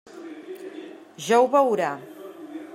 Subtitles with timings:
[1.27, 1.93] Ja ho veurà.